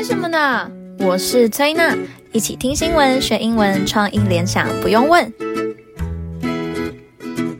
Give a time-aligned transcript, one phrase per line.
[0.00, 0.66] 猜什么呢？
[1.00, 1.94] 我是崔娜，
[2.32, 5.30] 一起听新闻学英文，创意联想不用问。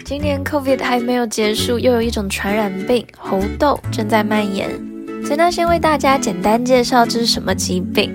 [0.06, 4.70] 今年 COVID 还没有结束，又有一种传染病猴痘正在蔓延。
[5.22, 8.10] 崔娜先为大家简单介绍这是什么疾病。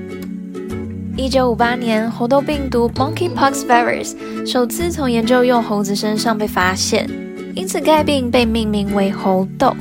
[1.16, 7.08] 一九五八年，猴痘病毒 （Monkeypox virus） 首次从研究用猴子身上被发现，
[7.54, 9.72] 因此该病被命名为猴痘。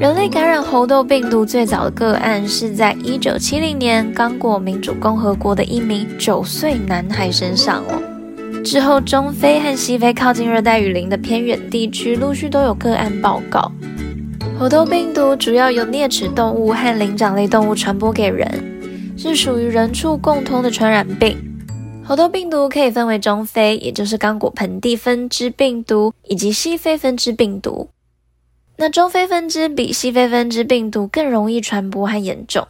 [0.00, 8.00] 人类感染猴痘病毒最早的个案是在一九七零年刚果民主共和国的一名九岁男孩身上哦。
[8.62, 13.72] 之后，中非和西非靠近热带雨林的偏远地区陆续都有个案报告。
[14.56, 18.48] 猴痘病毒主要由啮齿动物和灵长类动物传播给人，
[19.16, 21.36] 是属于人畜共通的传染病。
[22.04, 27.88] 猴痘病毒可以分为中非，也就是刚果盆地分支病毒，以及西非分支病毒。
[28.80, 32.68] 那中非分支比西非分支病毒更容易传播和严重，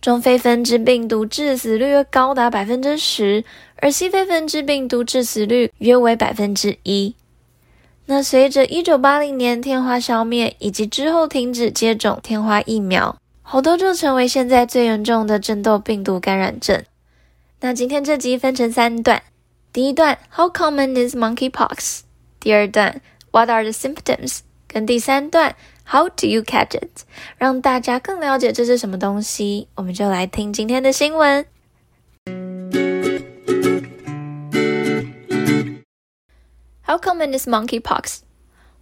[0.00, 3.44] 中非分支病毒致死率约高达百分之十，
[3.76, 7.14] 而西非分支病毒致死率约为百分之一。
[8.06, 16.82] 那随着一九八零年天花消灭以及之后停止接种天花疫苗，猴痘就成为现在最严重的真痘病毒感染症。
[17.60, 19.22] 那今天这集分成三段，
[19.70, 22.00] 第一段 How common is monkeypox？
[22.40, 24.40] 第二段 What are the symptoms？
[24.73, 27.03] 跟第三段，How do you catch it？
[27.37, 31.45] 让大家更了解这是什么东西，我们就来听今天的新闻。
[36.83, 38.21] How common is monkeypox?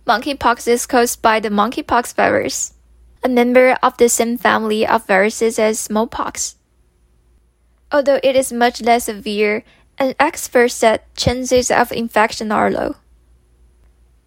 [0.06, 2.72] Monkeypox is caused by the monkeypox virus,
[3.22, 6.54] a member of the same family of viruses as smallpox.
[7.92, 9.64] Although it is much less severe,
[9.98, 12.96] an expert said chances of infection are low.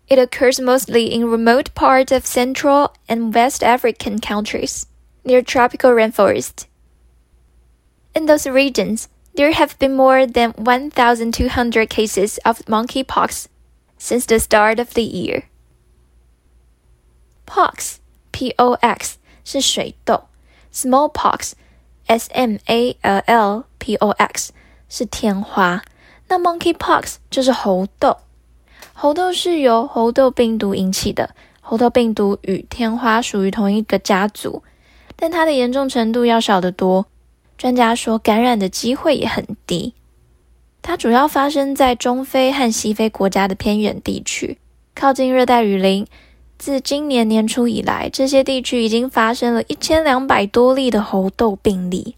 [0.08, 4.86] It occurs mostly in remote parts of Central and West African countries,
[5.24, 6.66] near tropical rainforests.
[8.14, 13.46] In those regions, there have been more than 1,200 cases of monkeypox
[13.96, 15.44] since the start of the year.
[17.46, 18.00] Pox,
[18.32, 20.24] P-O-X 是水痘，
[20.72, 21.54] smallpox,
[22.08, 22.92] S-M-A-L-L-P-O-X
[24.88, 25.84] 是天花，
[26.28, 28.18] 那 monkeypox 就是猴痘。
[28.97, 34.63] 猴痘是由猴痘病毒引起的，猴痘病毒与天花属于同一个家族，
[35.17, 37.05] 但它的严重程度要小得多。
[37.57, 39.93] 专家说，感染的机会也很低。
[40.81, 44.57] 它主要发生在中非和西非国家的偏远地区，
[44.95, 46.07] 靠近热带雨林。
[46.57, 52.15] 自今年年初以来，这些地区已经发生了一千两百多例的猴痘病例。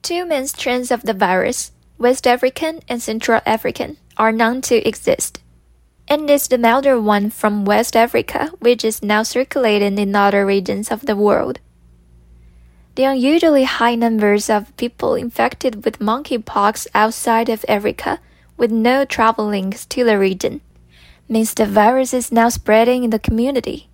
[0.00, 3.96] Two main strains of the virus, West African and Central African.
[4.17, 5.39] are known to exist,
[6.07, 10.91] and is the milder one from West Africa, which is now circulating in other regions
[10.91, 11.59] of the world.
[12.95, 18.19] The unusually high numbers of people infected with monkeypox outside of Africa,
[18.57, 20.59] with no travel links to the region,
[21.29, 23.87] means the virus is now spreading in the community.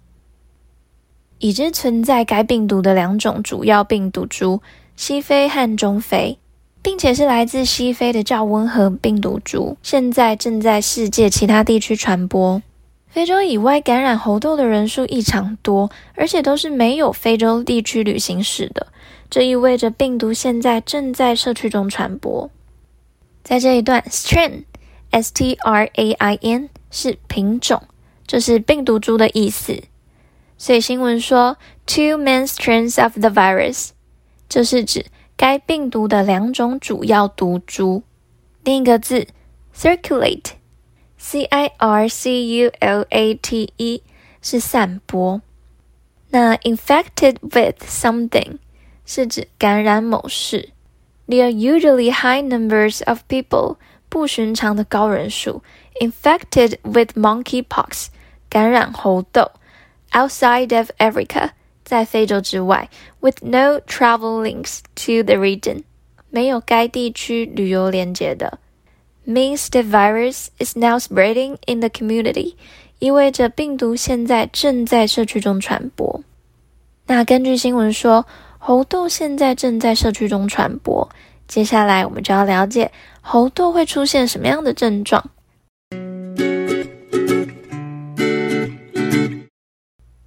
[1.40, 4.62] 已知存在该病毒的两种主要病毒株，
[4.96, 6.40] 西非和中非。
[6.83, 12.61] 并且是来自西非的较温和病毒株，现在正在世界其他地区传播。
[13.09, 18.89] 非洲以外感染猴痘的人数异常多，而且都是没有非洲地区旅行史的。
[19.31, 22.51] 这意味着病毒现在正在社区中传播。
[23.45, 27.83] 在这一段，strain，S-T-R-A-I-N 是品种，
[28.27, 29.85] 这是病毒株的意思。
[30.57, 33.91] 所以新闻说，two main strains of the virus，
[34.49, 35.05] 就是指。
[35.42, 38.04] 该病毒的两种主要毒株，
[38.64, 39.28] 另一个字
[39.76, 44.04] circulate，c i r c u l a t e
[44.42, 45.42] 是散播。
[46.30, 48.58] 那 infected with something
[49.06, 50.70] 是指感染某事。
[51.28, 53.78] There are usually high numbers of people
[54.10, 55.62] 不寻常的高人数
[56.02, 58.08] infected with monkeypox
[58.50, 59.52] 感染猴痘
[60.12, 61.52] outside of Africa。
[61.92, 62.90] 在非洲之外，
[63.22, 65.84] with no travel links to the region，
[66.30, 68.60] 没有该地区旅游连接的，
[69.26, 72.56] means the virus is now spreading in the community，
[73.00, 76.22] 意味着病毒现在正在社区中传播。
[77.06, 78.26] 那根据新闻说，
[78.58, 81.10] 猴痘现在正在社区中传播。
[81.48, 82.92] 接下来我们就要了解
[83.22, 85.24] 猴痘会出现什么样的症状。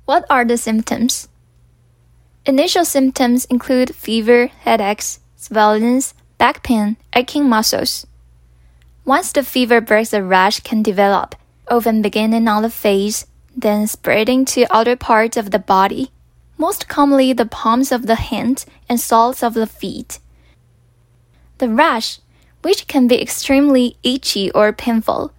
[0.06, 1.24] What are the symptoms?
[2.47, 8.05] Initial symptoms include fever, headaches, swellings, back pain, aching muscles.
[9.03, 11.35] Once the fever breaks, a rash can develop,
[11.67, 13.25] often beginning on the face,
[13.55, 16.11] then spreading to other parts of the body.
[16.57, 20.19] most commonly the palms of the hands and soles of the feet.
[21.57, 22.19] The rash,
[22.61, 25.31] which can be extremely itchy or painful,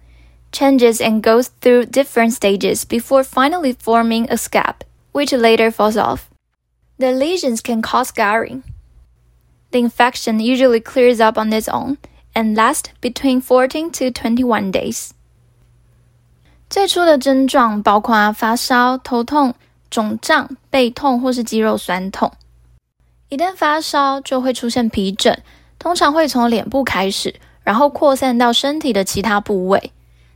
[0.51, 6.26] changes and goes through different stages before finally forming a scab, which later falls off.
[6.99, 8.63] The lesions can cause scarring.
[9.71, 11.97] The infection usually clears up on its own
[12.33, 15.09] and lasts between 14 to 21 days.
[16.69, 19.53] 最初的症状包括发烧、头痛、
[19.89, 22.31] 肿胀、背痛或是肌肉酸痛。
[23.29, 25.43] 一旦发烧，就会出现皮疹，
[25.77, 29.91] 通常会从脸部开始，然后扩散到身体的其他部位。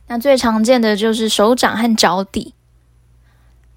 [0.06, 2.54] 那最常见的就是手掌和脚底。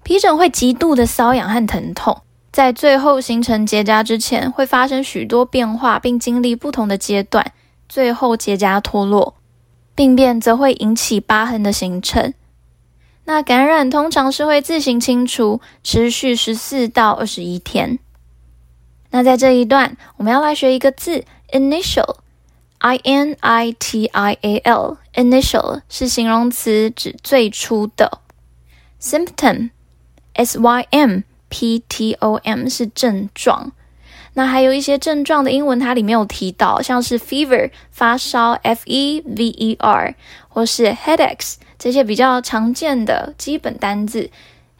[0.02, 2.22] 皮疹会极度的瘙痒和疼痛，
[2.56, 7.52] 在最后形成结痂之前，会发生许多变化，并经历不同的阶段，
[7.86, 9.34] 最后结痂脱落。
[9.94, 12.32] 病变则会引起疤痕的形成。
[13.26, 17.98] 那感染通常是会自行清除，持续十四到二十一天。
[19.10, 28.20] 那在这一段，我们要来学一个字，initial，i n i t i a l，initial 是形容词，指最初的。
[28.98, 33.72] symptom，s y m p t o m 是症状。
[34.34, 40.14] 那还有一些症状的英文，它里面有提到，像是 fever 发烧，f e v e r，
[40.48, 41.54] 或是 headaches。
[41.78, 44.30] 这些比较常见的基本单字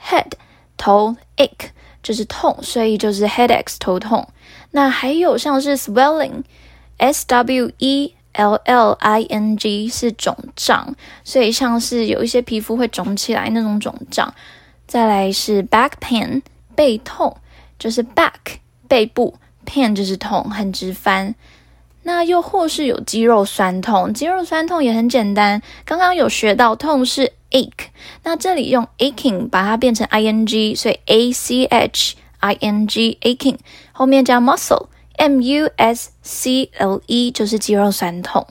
[0.02, 0.32] ，head
[0.76, 1.70] 头，ache
[2.02, 4.28] 就是痛，所以就是 headaches 头痛。
[4.72, 14.34] 那还有像是 swelling，s w e l l i n g 是肿胀，所以像是有一些皮肤会肿起来那种肿胀。
[14.86, 16.42] 再来是 back pain
[16.76, 17.37] 背痛，
[17.78, 19.34] 就是 back 背部
[19.64, 21.34] ，pain 就是痛，很直翻。
[22.02, 25.61] 那又或是有肌肉酸痛，肌肉酸痛也很简单。
[25.84, 27.88] 刚刚有学到痛是 ache，
[28.23, 33.56] 那这里用 aching 把它变成 ing，所以 a c h i n g aching
[33.90, 34.87] 后面加 muscle
[35.17, 38.46] m u s c l e 就是肌肉酸痛。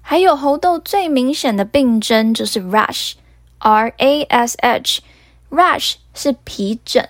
[0.00, 3.12] 还有喉痘最明显的病症就是 rash
[3.58, 5.02] r a s h
[5.49, 7.09] rash 是皮疹，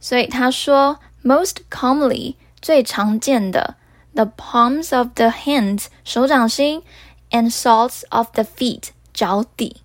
[0.00, 3.76] 所以他说 most commonly 最常见的。
[4.12, 6.82] The palms of the hands，手掌心，
[7.30, 9.76] and soles of the feet，脚底。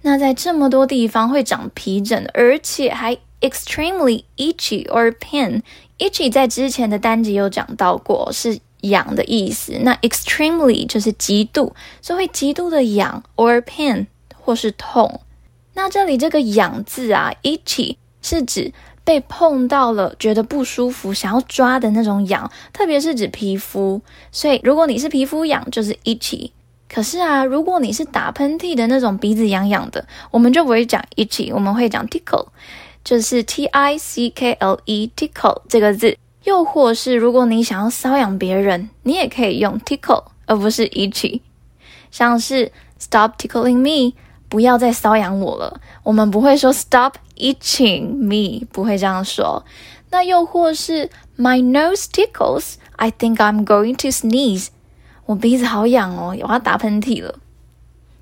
[0.00, 9.78] 那在这么多地方会长皮疹，而且还 extremely itchy or pain。itchy 在之前的单集有讲到过，是痒的意思。
[9.82, 15.20] 那 extremely 就是极度，所以会极度的痒 or pain 或是痛。
[15.79, 18.73] 那这里这个痒字啊，itchy 是指。
[19.05, 23.99] 被碰到了，觉得不舒服，想要抓的那种痒，特别是指皮肤。
[24.31, 26.51] 所以，如果你是皮肤痒，就是 itchy。
[26.87, 32.49] 可是啊，如果你是打喷嚏的那种鼻子痒痒的，我们就不会讲 itchy，我们会讲 tickle，
[33.03, 36.15] 就是 t i c k l e tickle 这个字。
[36.43, 41.41] 又或是如果你想要搔痒别人，你也可以用 tickle，而不是 itchy。
[42.11, 44.13] 像是 stop tickling me。
[44.49, 45.79] 不要再搔痒我了。
[46.03, 49.63] 我们不会说 Stop itching me，不会这样说。
[50.09, 54.69] 那又或是 My nose tickles, I think I'm going to sneeze。
[55.27, 57.35] 我鼻子好痒哦，我要打喷嚏了。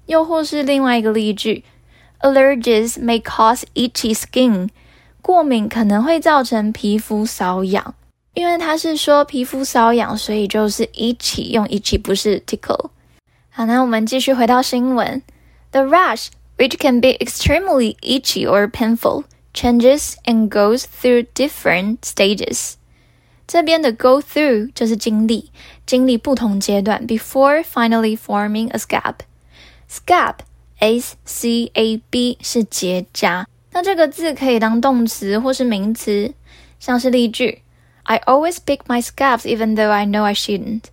[0.06, 1.64] 又或是另外一个例句
[2.20, 4.70] ，Allergies may cause itchy skin。
[5.22, 7.96] 过敏可能会造成皮肤瘙痒。
[8.34, 12.90] 因为他是说皮肤瘙痒，所以就是 itchy，用 itchy 不是 tickle。
[13.50, 15.24] 好，那我们继续回到新闻。
[15.77, 19.25] The rash, which can be extremely itchy or painful,
[19.55, 22.75] changes and goes through different stages.
[23.47, 25.51] 这边的 go through 就是经历，
[25.85, 29.17] 经历不同阶段，before finally forming a scab.
[29.91, 30.37] Scab,
[30.79, 36.33] S C A B 是结痂，那这个字可以当动词或是名词，
[36.79, 37.63] 像是例句：
[38.05, 40.85] I always pick my scabs even though I know I shouldn't.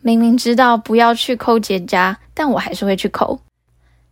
[0.00, 3.40] 明明知道不要去抠结痂，但我还是会去抠。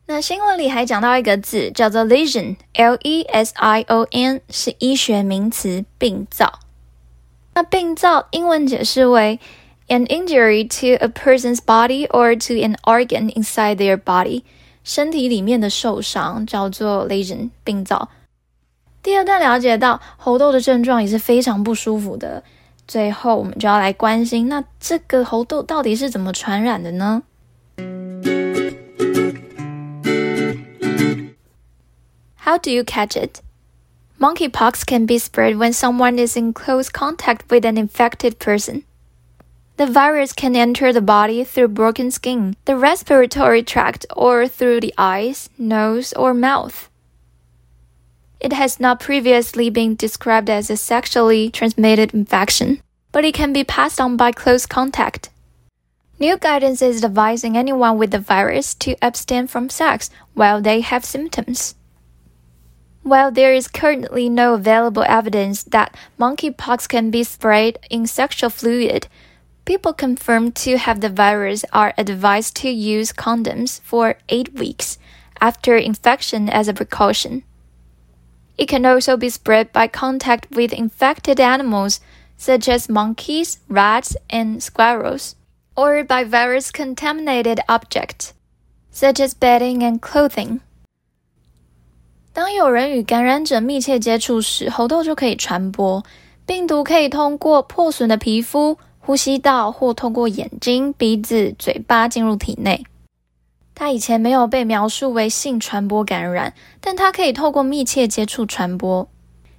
[0.05, 6.59] 那新闻里还讲到一个字叫做 lesion，L E S I O N，是医学名词，病灶。
[7.53, 9.39] 那病灶英文解释为
[9.87, 14.43] an injury to a person's body or to an organ inside their body，
[14.83, 18.09] 身体里面的受伤叫做 lesion，病灶。
[19.01, 22.43] 第二段了解到猴痘的症状也是非常不舒服的。
[22.85, 27.23] 最后我们就要来关心，那这个猴痘到底是怎么传染的呢
[32.53, 33.41] ？How do you catch it?
[34.21, 38.83] Monkeypox can be spread when someone is in close contact with an infected person.
[39.77, 44.93] The virus can enter the body through broken skin, the respiratory tract, or through the
[44.99, 46.91] eyes, nose, or mouth.
[48.39, 52.81] it has not previously been described as a sexually transmitted infection,
[53.11, 55.31] but it can be passed on by close contact.
[56.19, 61.03] New guidance is advising anyone with the virus to abstain from sex while they have
[61.03, 61.73] symptoms.
[63.03, 69.07] While there is currently no available evidence that monkeypox can be spread in sexual fluid,
[69.65, 74.97] people confirmed to have the virus are advised to use condoms for eight weeks
[75.41, 77.43] after infection as a precaution.
[78.57, 81.99] It can also be spread by contact with infected animals
[82.37, 85.35] such as monkeys, rats, and squirrels,
[85.75, 88.33] or by virus contaminated objects
[88.91, 90.61] such as bedding and clothing.
[92.33, 96.03] 当有人与感染者密切接触时，猴痘就可以传播。
[96.47, 102.83] 病毒可以通过破损的皮肤、呼吸道或通过眼睛、鼻子、嘴巴进入体内。
[103.75, 109.07] 它以前没有被描述为性传播感染，但它可以透过密切接触传播。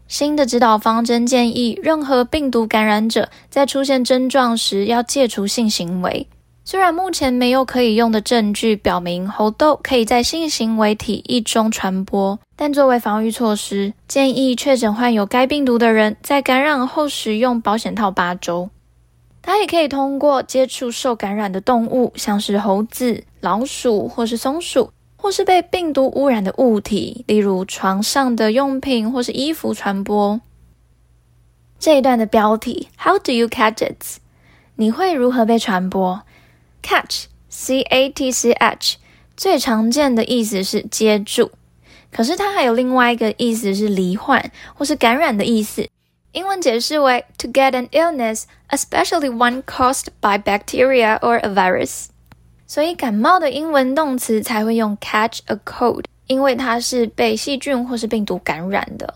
[0.09, 6.27] 新的指导方针建议，任何病毒感染者在出现症状时要戒除性行为。
[6.67, 18.71] 虽然目前没有可以用的证据表明猴痘可以在性行为体液中传播，但作为防御措施，建议确诊患有该病毒的人在感染后使用保险套八周。
[19.43, 30.41] 它也可以通过接触受感染的动物，像是猴子、老鼠或是松鼠，或是被病毒污染的物体，例如床上的用品或是衣服传播。
[31.79, 34.19] 这一段的标题：How do you catch it？
[34.77, 36.23] 你会如何被传播
[36.85, 38.99] ？Catch，C A T C H，
[39.35, 41.51] 最常见的意思是接住，
[42.13, 45.89] 可是它还有另外一个意思是罹患或是感染的意思。
[46.33, 52.09] 英文解释为 to get an illness, especially one caused by bacteria or a virus。
[52.67, 59.15] 所以感冒的英文动词才会用 catch a cold，因为它是被细菌或是病毒感染的。